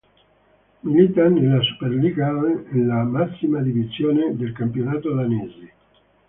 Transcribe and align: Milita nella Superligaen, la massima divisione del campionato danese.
Milita 0.81 1.29
nella 1.29 1.61
Superligaen, 1.61 2.87
la 2.87 3.03
massima 3.03 3.61
divisione 3.61 4.35
del 4.35 4.51
campionato 4.51 5.13
danese. 5.13 5.73